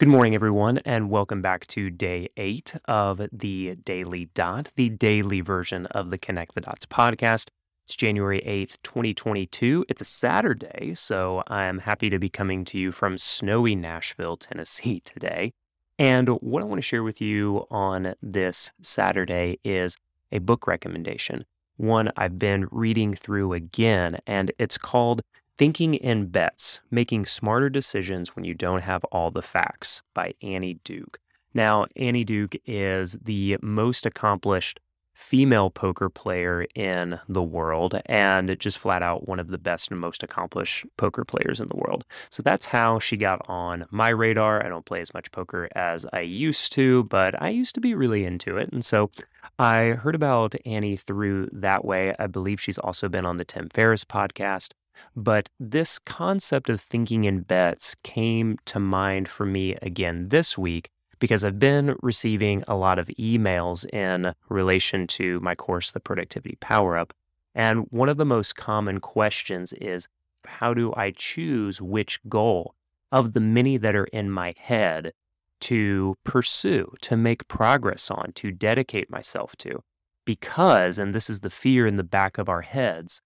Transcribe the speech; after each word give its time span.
Good 0.00 0.08
morning, 0.08 0.34
everyone, 0.34 0.78
and 0.86 1.10
welcome 1.10 1.42
back 1.42 1.66
to 1.66 1.90
day 1.90 2.30
eight 2.38 2.74
of 2.86 3.20
the 3.30 3.76
Daily 3.84 4.30
Dot, 4.32 4.72
the 4.74 4.88
daily 4.88 5.42
version 5.42 5.84
of 5.88 6.08
the 6.08 6.16
Connect 6.16 6.54
the 6.54 6.62
Dots 6.62 6.86
podcast. 6.86 7.48
It's 7.84 7.96
January 7.96 8.40
8th, 8.40 8.78
2022. 8.82 9.84
It's 9.90 10.00
a 10.00 10.06
Saturday, 10.06 10.94
so 10.94 11.42
I'm 11.48 11.80
happy 11.80 12.08
to 12.08 12.18
be 12.18 12.30
coming 12.30 12.64
to 12.64 12.78
you 12.78 12.92
from 12.92 13.18
snowy 13.18 13.74
Nashville, 13.74 14.38
Tennessee 14.38 15.00
today. 15.04 15.52
And 15.98 16.30
what 16.40 16.62
I 16.62 16.64
want 16.64 16.78
to 16.78 16.82
share 16.82 17.02
with 17.02 17.20
you 17.20 17.66
on 17.70 18.14
this 18.22 18.70
Saturday 18.80 19.58
is 19.64 19.98
a 20.32 20.38
book 20.38 20.66
recommendation, 20.66 21.44
one 21.76 22.10
I've 22.16 22.38
been 22.38 22.68
reading 22.70 23.12
through 23.12 23.52
again, 23.52 24.18
and 24.26 24.50
it's 24.58 24.78
called 24.78 25.20
Thinking 25.60 25.92
in 25.92 26.28
Bets 26.28 26.80
Making 26.90 27.26
Smarter 27.26 27.68
Decisions 27.68 28.34
When 28.34 28.46
You 28.46 28.54
Don't 28.54 28.80
Have 28.80 29.04
All 29.12 29.30
the 29.30 29.42
Facts 29.42 30.00
by 30.14 30.32
Annie 30.40 30.80
Duke. 30.84 31.20
Now, 31.52 31.84
Annie 31.96 32.24
Duke 32.24 32.56
is 32.64 33.18
the 33.22 33.58
most 33.60 34.06
accomplished 34.06 34.80
female 35.12 35.68
poker 35.68 36.08
player 36.08 36.64
in 36.74 37.20
the 37.28 37.42
world 37.42 38.00
and 38.06 38.58
just 38.58 38.78
flat 38.78 39.02
out 39.02 39.28
one 39.28 39.38
of 39.38 39.48
the 39.48 39.58
best 39.58 39.90
and 39.90 40.00
most 40.00 40.22
accomplished 40.22 40.86
poker 40.96 41.26
players 41.26 41.60
in 41.60 41.68
the 41.68 41.76
world. 41.76 42.06
So 42.30 42.42
that's 42.42 42.64
how 42.64 42.98
she 42.98 43.18
got 43.18 43.42
on 43.46 43.84
my 43.90 44.08
radar. 44.08 44.64
I 44.64 44.70
don't 44.70 44.86
play 44.86 45.02
as 45.02 45.12
much 45.12 45.30
poker 45.30 45.68
as 45.76 46.06
I 46.10 46.20
used 46.20 46.72
to, 46.72 47.04
but 47.04 47.34
I 47.42 47.50
used 47.50 47.74
to 47.74 47.82
be 47.82 47.94
really 47.94 48.24
into 48.24 48.56
it. 48.56 48.72
And 48.72 48.82
so 48.82 49.10
I 49.58 49.88
heard 49.88 50.14
about 50.14 50.54
Annie 50.64 50.96
through 50.96 51.50
that 51.52 51.84
way. 51.84 52.14
I 52.18 52.28
believe 52.28 52.62
she's 52.62 52.78
also 52.78 53.10
been 53.10 53.26
on 53.26 53.36
the 53.36 53.44
Tim 53.44 53.68
Ferriss 53.68 54.06
podcast. 54.06 54.72
But 55.16 55.48
this 55.58 55.98
concept 55.98 56.68
of 56.68 56.80
thinking 56.80 57.24
in 57.24 57.40
bets 57.40 57.96
came 58.02 58.58
to 58.66 58.78
mind 58.78 59.28
for 59.28 59.46
me 59.46 59.74
again 59.82 60.28
this 60.28 60.56
week 60.58 60.90
because 61.18 61.44
I've 61.44 61.58
been 61.58 61.96
receiving 62.02 62.64
a 62.66 62.76
lot 62.76 62.98
of 62.98 63.08
emails 63.18 63.86
in 63.92 64.32
relation 64.48 65.06
to 65.08 65.38
my 65.40 65.54
course, 65.54 65.90
The 65.90 66.00
Productivity 66.00 66.56
Power 66.60 66.96
Up. 66.96 67.12
And 67.54 67.86
one 67.90 68.08
of 68.08 68.16
the 68.16 68.24
most 68.24 68.56
common 68.56 69.00
questions 69.00 69.72
is 69.74 70.08
how 70.44 70.74
do 70.74 70.92
I 70.96 71.12
choose 71.14 71.80
which 71.80 72.20
goal 72.28 72.74
of 73.12 73.32
the 73.32 73.40
many 73.40 73.76
that 73.76 73.94
are 73.94 74.06
in 74.06 74.30
my 74.30 74.54
head 74.58 75.12
to 75.60 76.16
pursue, 76.24 76.94
to 77.02 77.16
make 77.16 77.48
progress 77.48 78.10
on, 78.10 78.32
to 78.36 78.50
dedicate 78.50 79.10
myself 79.10 79.56
to? 79.56 79.82
Because, 80.24 80.98
and 80.98 81.12
this 81.12 81.28
is 81.28 81.40
the 81.40 81.50
fear 81.50 81.86
in 81.86 81.96
the 81.96 82.04
back 82.04 82.38
of 82.38 82.48
our 82.48 82.62
heads, 82.62 83.20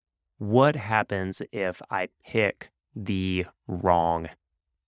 what 0.50 0.77
happens 0.77 1.41
if 1.53 1.81
I 1.91 2.09
pick 2.25 2.70
the 2.95 3.47
wrong 3.67 4.28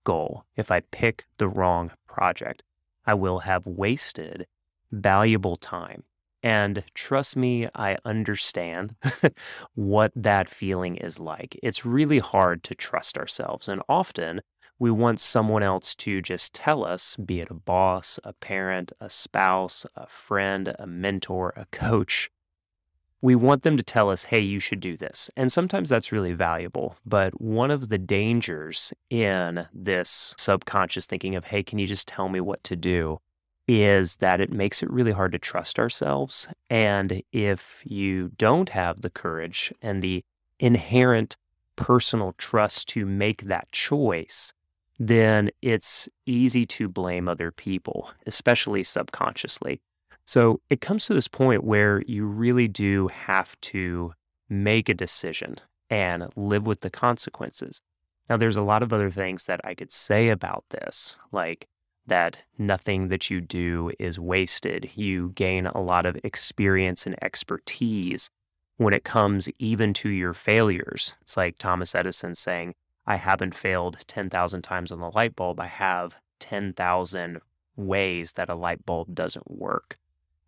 goal? 0.05 0.45
If 0.55 0.71
I 0.71 0.81
pick 0.81 1.25
the 1.39 1.49
wrong 1.49 1.93
project, 2.07 2.63
I 3.07 3.15
will 3.15 3.41
have 3.41 3.67
wasted 3.67 4.47
valuable 4.93 5.57
time. 5.57 6.05
And 6.43 6.85
trust 6.95 7.37
me, 7.37 7.69
I 7.75 7.97
understand 8.05 8.95
what 9.75 10.13
that 10.15 10.49
feeling 10.49 10.97
is 10.97 11.19
like. 11.19 11.59
It's 11.63 11.87
really 11.87 12.19
hard 12.19 12.63
to 12.65 12.75
trust 12.75 13.17
ourselves. 13.17 13.67
And 13.69 13.83
often 13.89 14.43
we 14.79 14.91
want 14.91 15.21
someone 15.21 15.63
else 15.63 15.95
to 15.97 16.21
just 16.21 16.53
tell 16.53 16.85
us, 16.85 17.17
be 17.17 17.41
it 17.41 17.51
a 17.51 17.55
boss, 17.55 18.21
a 18.23 18.35
parent, 18.35 18.93
a 19.01 19.09
spouse, 19.09 19.87
a 19.97 20.07
friend, 20.07 20.75
a 20.79 20.87
mentor, 20.87 21.55
a 21.57 21.65
coach, 21.73 22.31
we 23.23 23.35
want 23.35 23.63
them 23.63 23.77
to 23.77 23.83
tell 23.83 24.11
us, 24.11 24.25
hey, 24.25 24.41
you 24.41 24.61
should 24.61 24.81
do 24.81 24.97
this. 24.97 25.31
And 25.37 25.51
sometimes 25.51 25.89
that's 25.89 26.13
really 26.13 26.33
valuable. 26.33 26.97
But 27.05 27.41
one 27.41 27.71
of 27.71 27.89
the 27.89 27.99
dangers 27.99 28.93
in 29.11 29.67
this 29.73 30.35
subconscious 30.39 31.07
thinking 31.07 31.35
of, 31.35 31.47
hey, 31.47 31.63
can 31.63 31.79
you 31.79 31.87
just 31.87 32.09
tell 32.09 32.29
me 32.29 32.41
what 32.41 32.63
to 32.65 32.77
do? 32.77 33.21
Is 33.67 34.17
that 34.17 34.41
it 34.41 34.53
makes 34.53 34.83
it 34.83 34.91
really 34.91 35.13
hard 35.13 35.33
to 35.33 35.39
trust 35.39 35.79
ourselves. 35.79 36.47
And 36.71 37.23
if 37.33 37.83
you 37.85 38.31
don't 38.37 38.69
have 38.69 39.01
the 39.01 39.11
courage 39.11 39.73
and 39.83 40.03
the 40.03 40.23
inherent 40.61 41.37
personal 41.75 42.35
trust 42.39 42.89
to 42.91 43.05
make 43.05 43.43
that 43.43 43.71
choice, 43.73 44.53
then 44.99 45.51
it's 45.61 46.09
easy 46.27 46.65
to 46.65 46.89
blame 46.89 47.29
other 47.29 47.51
people, 47.51 48.11
especially 48.27 48.83
subconsciously. 48.83 49.81
So 50.27 50.61
it 50.69 50.81
comes 50.81 51.07
to 51.07 51.15
this 51.15 51.29
point 51.29 51.65
where 51.65 52.03
you 52.07 52.27
really 52.27 52.69
do 52.69 53.09
have 53.09 53.59
to 53.63 54.13
make 54.49 54.89
a 54.89 54.95
decision 54.95 55.57
and 55.89 56.29
live 56.37 56.67
with 56.67 56.81
the 56.81 56.91
consequences. 56.91 57.81
Now, 58.29 58.37
there's 58.37 58.57
a 58.57 58.63
lot 58.63 58.83
of 58.83 58.93
other 58.93 59.11
things 59.11 59.47
that 59.47 59.61
I 59.63 59.75
could 59.75 59.93
say 59.93 60.31
about 60.31 60.65
this, 60.71 61.17
like 61.31 61.69
that 62.07 62.43
nothing 62.59 63.09
that 63.09 63.31
you 63.31 63.41
do 63.41 63.93
is 63.99 64.19
wasted. 64.19 64.91
You 64.97 65.31
gain 65.31 65.67
a 65.67 65.81
lot 65.81 66.07
of 66.07 66.19
experience 66.25 67.07
and 67.07 67.17
expertise 67.23 68.29
when 68.79 68.95
it 68.95 69.05
comes 69.05 69.49
even 69.59 69.95
to 69.95 70.09
your 70.09 70.35
failures. 70.35 71.15
It's 71.23 71.37
like 71.37 71.57
Thomas 71.59 71.95
Edison 71.95 72.35
saying, 72.35 72.75
I 73.07 73.17
haven't 73.17 73.55
failed 73.55 73.99
10,000 74.09 74.63
times 74.63 74.91
on 74.91 74.99
the 74.99 75.11
light 75.15 75.37
bulb. 75.37 75.61
I 75.61 75.69
have 75.69 76.17
10,000 76.41 77.41
ways 77.77 78.33
that 78.33 78.49
a 78.49 78.55
light 78.57 78.85
bulb 78.85 79.15
doesn't 79.15 79.51
work. 79.51 79.99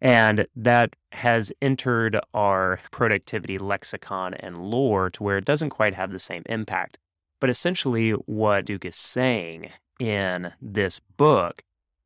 And 0.00 0.46
that 0.54 0.94
has 1.12 1.52
entered 1.60 2.18
our 2.32 2.80
productivity 2.90 3.58
lexicon 3.58 4.34
and 4.34 4.56
lore 4.56 5.10
to 5.10 5.22
where 5.22 5.38
it 5.38 5.44
doesn't 5.44 5.70
quite 5.70 5.94
have 5.94 6.12
the 6.12 6.18
same 6.18 6.42
impact. 6.46 6.98
But 7.40 7.50
essentially, 7.50 8.12
what 8.12 8.66
Duke 8.66 8.84
is 8.84 8.96
saying 8.96 9.70
in 9.98 10.52
this 10.60 11.00
book 11.16 11.62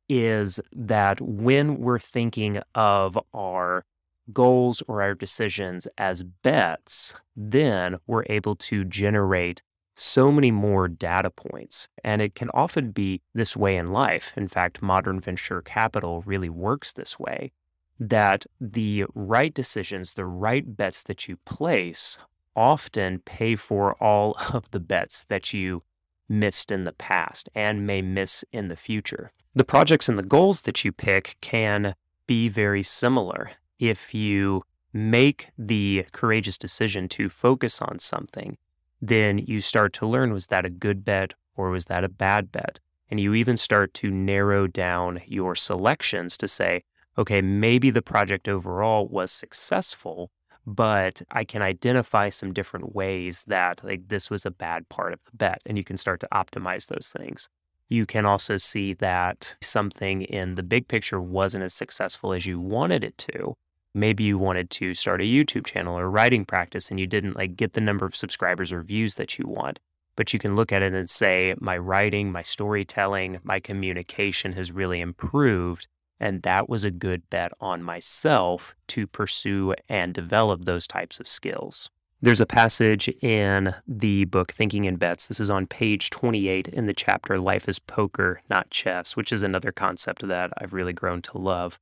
is 0.09 0.59
that 0.71 1.21
when 1.21 1.79
we're 1.79 1.99
thinking 1.99 2.61
of 2.75 3.17
our 3.33 3.85
goals 4.31 4.81
or 4.87 5.01
our 5.01 5.15
decisions 5.15 5.87
as 5.97 6.23
bets, 6.23 7.13
then 7.35 7.97
we're 8.07 8.25
able 8.29 8.55
to 8.55 8.83
generate 8.83 9.61
so 9.95 10.31
many 10.31 10.49
more 10.49 10.87
data 10.87 11.29
points. 11.29 11.87
And 12.03 12.21
it 12.21 12.33
can 12.33 12.49
often 12.51 12.91
be 12.91 13.21
this 13.33 13.55
way 13.55 13.75
in 13.75 13.91
life. 13.91 14.33
In 14.35 14.47
fact, 14.47 14.81
modern 14.81 15.19
venture 15.19 15.61
capital 15.61 16.23
really 16.25 16.49
works 16.49 16.93
this 16.93 17.19
way 17.19 17.51
that 17.99 18.45
the 18.59 19.05
right 19.13 19.53
decisions, 19.53 20.13
the 20.13 20.25
right 20.25 20.75
bets 20.75 21.03
that 21.03 21.27
you 21.27 21.37
place 21.45 22.17
often 22.55 23.19
pay 23.19 23.55
for 23.55 23.93
all 24.03 24.35
of 24.53 24.69
the 24.71 24.79
bets 24.79 25.25
that 25.25 25.53
you 25.53 25.81
missed 26.29 26.71
in 26.71 26.83
the 26.83 26.93
past 26.93 27.49
and 27.53 27.85
may 27.85 28.01
miss 28.01 28.43
in 28.51 28.67
the 28.67 28.75
future. 28.75 29.31
The 29.55 29.63
projects 29.63 30.09
and 30.09 30.17
the 30.17 30.23
goals 30.23 30.61
that 30.61 30.83
you 30.83 30.91
pick 30.91 31.37
can 31.41 31.95
be 32.25 32.47
very 32.47 32.83
similar. 32.83 33.51
If 33.77 34.13
you 34.13 34.63
make 34.91 35.49
the 35.57 36.05
courageous 36.11 36.57
decision 36.57 37.09
to 37.09 37.29
focus 37.29 37.81
on 37.81 37.99
something, 37.99 38.57
then 39.01 39.37
you 39.37 39.59
start 39.59 39.93
to 39.93 40.07
learn 40.07 40.33
was 40.33 40.47
that 40.47 40.65
a 40.65 40.69
good 40.69 41.03
bet 41.03 41.33
or 41.55 41.69
was 41.69 41.85
that 41.85 42.03
a 42.03 42.09
bad 42.09 42.51
bet? 42.51 42.79
And 43.11 43.19
you 43.19 43.33
even 43.33 43.57
start 43.57 43.93
to 43.95 44.09
narrow 44.09 44.65
down 44.65 45.21
your 45.27 45.55
selections 45.55 46.37
to 46.37 46.47
say, 46.47 46.83
okay, 47.17 47.41
maybe 47.41 47.89
the 47.89 48.01
project 48.01 48.47
overall 48.47 49.07
was 49.07 49.31
successful, 49.31 50.31
but 50.65 51.21
I 51.31 51.43
can 51.43 51.61
identify 51.61 52.29
some 52.29 52.53
different 52.53 52.95
ways 52.95 53.43
that 53.47 53.83
like 53.83 54.07
this 54.07 54.29
was 54.29 54.45
a 54.45 54.51
bad 54.51 54.89
part 54.89 55.13
of 55.13 55.23
the 55.23 55.31
bet 55.33 55.61
and 55.65 55.77
you 55.77 55.83
can 55.83 55.97
start 55.97 56.19
to 56.21 56.27
optimize 56.33 56.87
those 56.87 57.13
things. 57.15 57.49
You 57.89 58.05
can 58.05 58.25
also 58.25 58.57
see 58.57 58.93
that 58.95 59.55
something 59.61 60.23
in 60.23 60.55
the 60.55 60.63
big 60.63 60.87
picture 60.87 61.21
wasn't 61.21 61.65
as 61.65 61.73
successful 61.73 62.33
as 62.33 62.45
you 62.45 62.59
wanted 62.59 63.03
it 63.03 63.17
to. 63.19 63.55
Maybe 63.93 64.23
you 64.23 64.39
wanted 64.39 64.71
to 64.71 64.93
start 64.95 65.21
a 65.21 65.25
YouTube 65.25 65.65
channel 65.65 65.99
or 65.99 66.09
writing 66.09 66.45
practice 66.45 66.89
and 66.89 66.99
you 66.99 67.05
didn't 67.05 67.35
like 67.35 67.55
get 67.55 67.73
the 67.73 67.81
number 67.81 68.05
of 68.05 68.15
subscribers 68.15 68.71
or 68.71 68.81
views 68.81 69.15
that 69.15 69.37
you 69.37 69.45
want. 69.47 69.79
But 70.15 70.31
you 70.31 70.39
can 70.39 70.55
look 70.55 70.71
at 70.71 70.81
it 70.81 70.93
and 70.93 71.09
say, 71.09 71.55
my 71.59 71.77
writing, 71.77 72.31
my 72.31 72.43
storytelling, 72.43 73.39
my 73.43 73.59
communication 73.59 74.53
has 74.53 74.71
really 74.71 74.99
mm. 74.99 75.03
improved 75.03 75.87
and 76.23 76.41
that 76.43 76.69
was 76.69 76.85
a 76.85 76.89
good 76.89 77.29
bet 77.29 77.51
on 77.59 77.83
myself 77.83 78.75
to 78.87 79.05
pursue 79.05 79.73
and 79.89 80.13
develop 80.13 80.63
those 80.63 80.87
types 80.87 81.19
of 81.19 81.27
skills. 81.27 81.89
There's 82.21 82.39
a 82.39 82.45
passage 82.45 83.09
in 83.21 83.75
the 83.85 84.23
book 84.23 84.53
Thinking 84.53 84.85
in 84.85 84.95
Bets. 84.95 85.27
This 85.27 85.41
is 85.41 85.49
on 85.49 85.67
page 85.67 86.09
28 86.11 86.69
in 86.69 86.85
the 86.85 86.93
chapter 86.93 87.37
Life 87.37 87.67
is 87.67 87.77
Poker, 87.77 88.41
Not 88.49 88.69
Chess, 88.69 89.17
which 89.17 89.33
is 89.33 89.43
another 89.43 89.73
concept 89.73 90.25
that 90.25 90.51
I've 90.57 90.71
really 90.71 90.93
grown 90.93 91.21
to 91.23 91.37
love. 91.37 91.77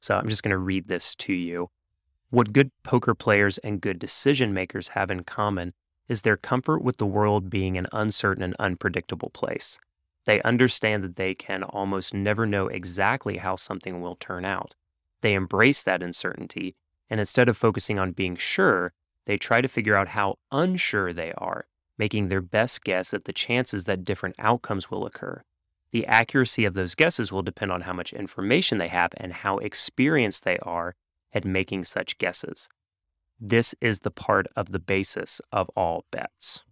So 0.00 0.14
I'm 0.14 0.28
just 0.28 0.42
going 0.42 0.50
to 0.50 0.58
read 0.58 0.88
this 0.88 1.14
to 1.14 1.32
you. 1.32 1.70
What 2.28 2.52
good 2.52 2.72
poker 2.82 3.14
players 3.14 3.56
and 3.58 3.80
good 3.80 3.98
decision 3.98 4.52
makers 4.52 4.88
have 4.88 5.10
in 5.10 5.24
common 5.24 5.72
is 6.06 6.20
their 6.20 6.36
comfort 6.36 6.82
with 6.82 6.98
the 6.98 7.06
world 7.06 7.48
being 7.48 7.78
an 7.78 7.86
uncertain 7.94 8.42
and 8.42 8.54
unpredictable 8.58 9.30
place. 9.30 9.78
They 10.26 10.42
understand 10.42 11.04
that 11.04 11.16
they 11.16 11.34
can 11.34 11.62
almost 11.62 12.12
never 12.12 12.46
know 12.46 12.66
exactly 12.66 13.38
how 13.38 13.56
something 13.56 14.00
will 14.00 14.16
turn 14.16 14.44
out. 14.44 14.74
They 15.20 15.34
embrace 15.34 15.82
that 15.84 16.02
uncertainty, 16.02 16.74
and 17.08 17.20
instead 17.20 17.48
of 17.48 17.56
focusing 17.56 17.98
on 17.98 18.12
being 18.12 18.36
sure, 18.36 18.92
they 19.24 19.36
try 19.36 19.60
to 19.60 19.68
figure 19.68 19.96
out 19.96 20.08
how 20.08 20.38
unsure 20.50 21.12
they 21.12 21.32
are, 21.38 21.66
making 21.96 22.28
their 22.28 22.40
best 22.40 22.84
guess 22.84 23.14
at 23.14 23.24
the 23.24 23.32
chances 23.32 23.84
that 23.84 24.04
different 24.04 24.34
outcomes 24.38 24.90
will 24.90 25.06
occur. 25.06 25.42
The 25.92 26.06
accuracy 26.06 26.64
of 26.64 26.74
those 26.74 26.96
guesses 26.96 27.30
will 27.30 27.42
depend 27.42 27.70
on 27.70 27.82
how 27.82 27.92
much 27.92 28.12
information 28.12 28.78
they 28.78 28.88
have 28.88 29.12
and 29.16 29.32
how 29.32 29.58
experienced 29.58 30.44
they 30.44 30.58
are 30.58 30.96
at 31.32 31.44
making 31.44 31.84
such 31.84 32.18
guesses. 32.18 32.68
This 33.38 33.74
is 33.80 34.00
the 34.00 34.10
part 34.10 34.46
of 34.56 34.72
the 34.72 34.78
basis 34.78 35.40
of 35.52 35.70
all 35.76 36.04
bets. 36.10 36.62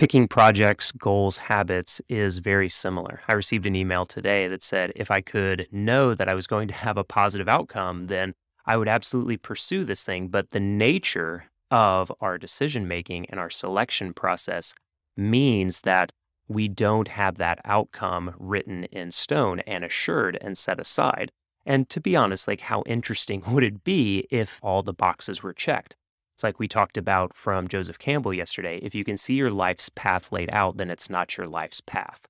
Picking 0.00 0.28
projects, 0.28 0.92
goals, 0.92 1.36
habits 1.36 2.00
is 2.08 2.38
very 2.38 2.70
similar. 2.70 3.20
I 3.28 3.34
received 3.34 3.66
an 3.66 3.76
email 3.76 4.06
today 4.06 4.48
that 4.48 4.62
said 4.62 4.92
if 4.96 5.10
I 5.10 5.20
could 5.20 5.68
know 5.70 6.14
that 6.14 6.26
I 6.26 6.32
was 6.32 6.46
going 6.46 6.68
to 6.68 6.74
have 6.74 6.96
a 6.96 7.04
positive 7.04 7.50
outcome, 7.50 8.06
then 8.06 8.32
I 8.64 8.78
would 8.78 8.88
absolutely 8.88 9.36
pursue 9.36 9.84
this 9.84 10.02
thing. 10.02 10.28
But 10.28 10.52
the 10.52 10.58
nature 10.58 11.50
of 11.70 12.10
our 12.18 12.38
decision 12.38 12.88
making 12.88 13.26
and 13.28 13.38
our 13.38 13.50
selection 13.50 14.14
process 14.14 14.72
means 15.18 15.82
that 15.82 16.12
we 16.48 16.66
don't 16.66 17.08
have 17.08 17.36
that 17.36 17.60
outcome 17.66 18.34
written 18.38 18.84
in 18.84 19.10
stone 19.10 19.60
and 19.66 19.84
assured 19.84 20.38
and 20.40 20.56
set 20.56 20.80
aside. 20.80 21.30
And 21.66 21.90
to 21.90 22.00
be 22.00 22.16
honest, 22.16 22.48
like 22.48 22.62
how 22.62 22.84
interesting 22.86 23.42
would 23.48 23.64
it 23.64 23.84
be 23.84 24.26
if 24.30 24.60
all 24.62 24.82
the 24.82 24.94
boxes 24.94 25.42
were 25.42 25.52
checked? 25.52 25.94
It's 26.40 26.44
like 26.44 26.58
we 26.58 26.68
talked 26.68 26.96
about 26.96 27.34
from 27.34 27.68
Joseph 27.68 27.98
Campbell 27.98 28.32
yesterday. 28.32 28.78
If 28.78 28.94
you 28.94 29.04
can 29.04 29.18
see 29.18 29.34
your 29.34 29.50
life's 29.50 29.90
path 29.90 30.32
laid 30.32 30.48
out, 30.54 30.78
then 30.78 30.88
it's 30.88 31.10
not 31.10 31.36
your 31.36 31.46
life's 31.46 31.82
path. 31.82 32.26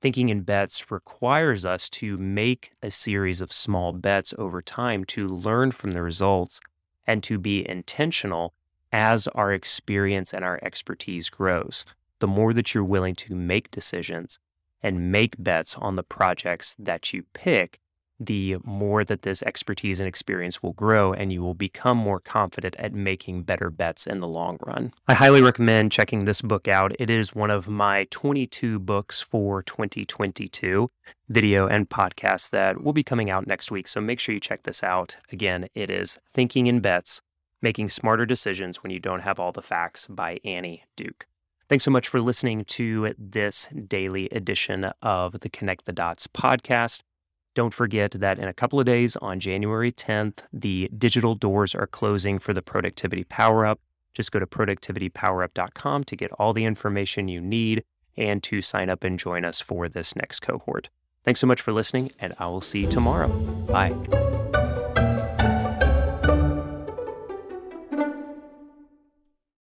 Thinking 0.00 0.28
in 0.28 0.42
bets 0.42 0.92
requires 0.92 1.64
us 1.64 1.90
to 1.90 2.16
make 2.18 2.70
a 2.84 2.92
series 2.92 3.40
of 3.40 3.52
small 3.52 3.92
bets 3.92 4.32
over 4.38 4.62
time 4.62 5.02
to 5.06 5.26
learn 5.26 5.72
from 5.72 5.90
the 5.90 6.02
results 6.02 6.60
and 7.04 7.20
to 7.24 7.36
be 7.36 7.68
intentional 7.68 8.54
as 8.92 9.26
our 9.34 9.52
experience 9.52 10.32
and 10.32 10.44
our 10.44 10.60
expertise 10.62 11.28
grows. 11.28 11.84
The 12.20 12.28
more 12.28 12.52
that 12.52 12.74
you're 12.74 12.84
willing 12.84 13.16
to 13.16 13.34
make 13.34 13.72
decisions 13.72 14.38
and 14.84 15.10
make 15.10 15.34
bets 15.36 15.74
on 15.76 15.96
the 15.96 16.04
projects 16.04 16.76
that 16.78 17.12
you 17.12 17.24
pick, 17.32 17.80
the 18.20 18.56
more 18.64 19.04
that 19.04 19.22
this 19.22 19.42
expertise 19.42 20.00
and 20.00 20.08
experience 20.08 20.62
will 20.62 20.72
grow 20.72 21.12
and 21.12 21.32
you 21.32 21.42
will 21.42 21.54
become 21.54 21.96
more 21.96 22.20
confident 22.20 22.74
at 22.76 22.92
making 22.92 23.42
better 23.42 23.70
bets 23.70 24.06
in 24.06 24.20
the 24.20 24.26
long 24.26 24.58
run. 24.64 24.92
I 25.06 25.14
highly 25.14 25.42
recommend 25.42 25.92
checking 25.92 26.24
this 26.24 26.42
book 26.42 26.66
out. 26.66 26.92
It 26.98 27.10
is 27.10 27.34
one 27.34 27.50
of 27.50 27.68
my 27.68 28.06
22 28.10 28.78
books 28.80 29.20
for 29.20 29.62
2022, 29.62 30.90
video 31.28 31.66
and 31.66 31.88
podcast 31.88 32.50
that 32.50 32.82
will 32.82 32.92
be 32.92 33.04
coming 33.04 33.30
out 33.30 33.46
next 33.46 33.70
week. 33.70 33.86
So 33.86 34.00
make 34.00 34.20
sure 34.20 34.34
you 34.34 34.40
check 34.40 34.64
this 34.64 34.82
out. 34.82 35.16
Again, 35.30 35.68
it 35.74 35.90
is 35.90 36.18
Thinking 36.28 36.66
in 36.66 36.80
Bets 36.80 37.20
Making 37.62 37.88
Smarter 37.88 38.26
Decisions 38.26 38.82
When 38.82 38.90
You 38.90 39.00
Don't 39.00 39.20
Have 39.20 39.38
All 39.38 39.52
the 39.52 39.62
Facts 39.62 40.06
by 40.06 40.38
Annie 40.44 40.84
Duke. 40.96 41.26
Thanks 41.68 41.84
so 41.84 41.90
much 41.90 42.08
for 42.08 42.20
listening 42.20 42.64
to 42.64 43.14
this 43.18 43.68
daily 43.86 44.28
edition 44.30 44.84
of 45.02 45.40
the 45.40 45.50
Connect 45.50 45.84
the 45.84 45.92
Dots 45.92 46.26
podcast. 46.26 47.02
Don't 47.58 47.74
forget 47.74 48.12
that 48.12 48.38
in 48.38 48.46
a 48.46 48.52
couple 48.52 48.78
of 48.78 48.86
days 48.86 49.16
on 49.16 49.40
January 49.40 49.90
10th, 49.90 50.44
the 50.52 50.88
digital 50.96 51.34
doors 51.34 51.74
are 51.74 51.88
closing 51.88 52.38
for 52.38 52.52
the 52.54 52.62
Productivity 52.62 53.24
Power 53.24 53.66
Up. 53.66 53.80
Just 54.14 54.30
go 54.30 54.38
to 54.38 54.46
productivitypowerup.com 54.46 56.04
to 56.04 56.14
get 56.14 56.30
all 56.38 56.52
the 56.52 56.64
information 56.64 57.26
you 57.26 57.40
need 57.40 57.82
and 58.16 58.44
to 58.44 58.62
sign 58.62 58.88
up 58.88 59.02
and 59.02 59.18
join 59.18 59.44
us 59.44 59.60
for 59.60 59.88
this 59.88 60.14
next 60.14 60.38
cohort. 60.38 60.88
Thanks 61.24 61.40
so 61.40 61.48
much 61.48 61.60
for 61.60 61.72
listening, 61.72 62.12
and 62.20 62.32
I 62.38 62.46
will 62.46 62.60
see 62.60 62.82
you 62.82 62.88
tomorrow. 62.88 63.28
Bye. 63.66 64.27